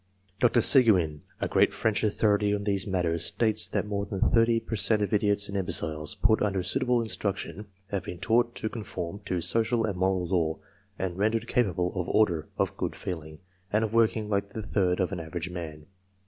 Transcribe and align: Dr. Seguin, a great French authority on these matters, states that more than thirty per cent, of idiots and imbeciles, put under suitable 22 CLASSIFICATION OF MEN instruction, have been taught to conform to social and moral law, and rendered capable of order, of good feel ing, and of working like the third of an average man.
Dr. 0.39 0.61
Seguin, 0.61 1.21
a 1.39 1.47
great 1.47 1.71
French 1.71 2.03
authority 2.03 2.55
on 2.55 2.63
these 2.63 2.87
matters, 2.87 3.23
states 3.23 3.67
that 3.67 3.85
more 3.85 4.07
than 4.07 4.31
thirty 4.31 4.59
per 4.59 4.75
cent, 4.75 5.03
of 5.03 5.13
idiots 5.13 5.47
and 5.47 5.55
imbeciles, 5.55 6.15
put 6.15 6.41
under 6.41 6.63
suitable 6.63 6.95
22 6.95 7.19
CLASSIFICATION 7.19 7.51
OF 7.51 7.55
MEN 7.55 7.63
instruction, 7.75 7.95
have 7.95 8.03
been 8.03 8.17
taught 8.19 8.55
to 8.55 8.67
conform 8.67 9.19
to 9.25 9.41
social 9.41 9.85
and 9.85 9.97
moral 9.99 10.25
law, 10.25 10.57
and 10.97 11.19
rendered 11.19 11.47
capable 11.47 11.93
of 11.93 12.09
order, 12.09 12.47
of 12.57 12.75
good 12.77 12.95
feel 12.95 13.21
ing, 13.21 13.37
and 13.71 13.83
of 13.83 13.93
working 13.93 14.27
like 14.27 14.49
the 14.49 14.63
third 14.63 14.99
of 14.99 15.11
an 15.11 15.19
average 15.19 15.51
man. 15.51 15.85